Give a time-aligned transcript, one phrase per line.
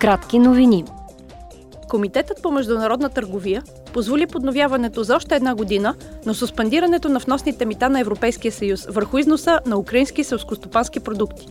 [0.00, 0.84] Кратки новини.
[1.88, 5.94] Комитетът по международна търговия позволи подновяването за още една година
[6.26, 11.48] на суспендирането на вносните мита на Европейския съюз върху износа на украински селскостопански продукти.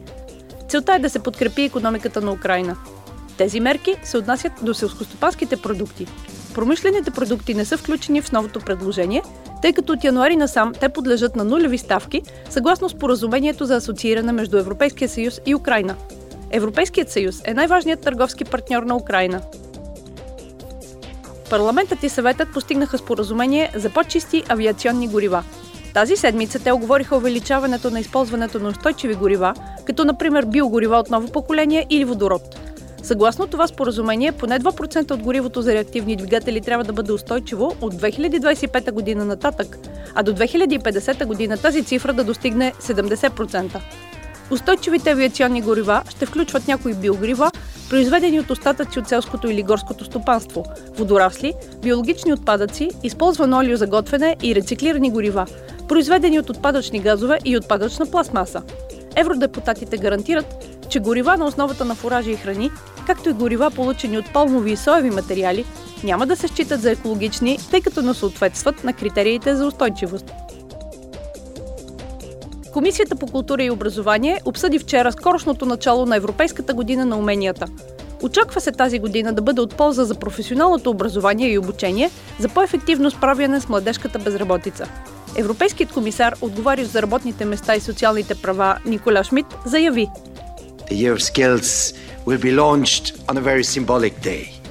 [0.67, 2.77] Целта е да се подкрепи економиката на Украина.
[3.37, 6.07] Тези мерки се отнасят до селскостопанските продукти.
[6.53, 9.23] Промишлените продукти не са включени в новото предложение,
[9.61, 14.57] тъй като от януари насам те подлежат на нулеви ставки, съгласно споразумението за асоцииране между
[14.57, 15.95] Европейския съюз и Украина.
[16.51, 19.41] Европейският съюз е най-важният търговски партньор на Украина.
[21.49, 25.43] Парламентът и съветът постигнаха споразумение за по-чисти авиационни горива.
[25.93, 29.53] Тази седмица те оговориха увеличаването на използването на устойчиви горива,
[29.85, 32.59] като например биогорива от ново поколение или водород–
[33.07, 37.93] Съгласно това споразумение, поне 2% от горивото за реактивни двигатели трябва да бъде устойчиво от
[37.93, 39.77] 2025 година нататък,
[40.15, 43.79] а до 2050 година тази цифра да достигне 70%.
[44.51, 47.51] Устойчивите авиационни горива ще включват някои биогорива,
[47.89, 50.65] произведени от остатъци от селското или горското стопанство,
[50.97, 55.45] водорасли, биологични отпадъци, използвано олио за готвене и рециклирани горива,
[55.87, 58.61] произведени от отпадъчни газове и отпадъчна пластмаса.
[59.15, 62.71] Евродепутатите гарантират, че горива на основата на фуражи и храни,
[63.07, 65.65] както и горива получени от палмови и соеви материали,
[66.03, 70.31] няма да се считат за екологични, тъй като не съответстват на критериите за устойчивост.
[72.77, 77.67] Комисията по култура и образование обсъди вчера скорошното начало на Европейската година на уменията.
[78.21, 83.11] Очаква се тази година да бъде от полза за професионалното образование и обучение за по-ефективно
[83.11, 84.89] справяне с младежката безработица.
[85.37, 90.07] Европейският комисар, отговарящ за работните места и социалните права Никола Шмидт, заяви.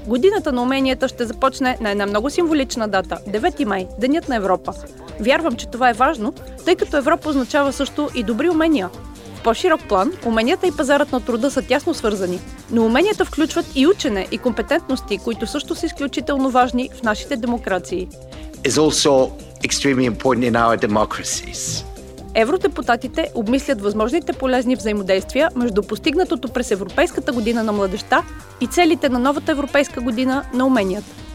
[0.07, 4.75] Годината на уменията ще започне на една много символична дата– 9 май, Денят на Европа.
[5.21, 6.33] Вярвам, че това е важно,
[6.65, 8.91] тъй като Европа означава също и добри умения.
[9.35, 13.87] В по-широк план, уменията и пазарът на труда са тясно свързани, но уменията включват и
[13.87, 18.09] учене и компетентности, които също са изключително важни в нашите демокрации.
[22.35, 28.23] Евродепутатите обмислят възможните полезни взаимодействия между постигнатото през Европейската година на младеща
[28.61, 31.26] и целите на новата Европейска година на уменията.